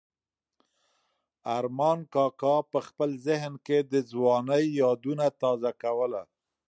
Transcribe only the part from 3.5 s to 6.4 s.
کې د ځوانۍ یادونه تازه کوله.